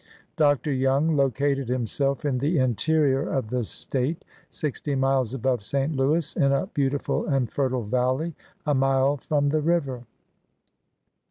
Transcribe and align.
Dr. 0.35 0.73
Young 0.73 1.15
located 1.15 1.69
himself 1.69 2.25
in 2.25 2.39
the 2.39 2.57
interior 2.57 3.21
of 3.29 3.51
the 3.51 3.63
State, 3.63 4.25
sixty 4.49 4.95
miles 4.95 5.35
above 5.35 5.61
St. 5.63 5.95
Louis, 5.95 6.35
in 6.35 6.51
a 6.51 6.65
beautiful 6.65 7.27
and 7.27 7.51
fertile 7.51 7.83
valley, 7.83 8.33
a 8.65 8.73
mile 8.73 9.15
from 9.17 9.49
the 9.49 9.61
river. 9.61 10.05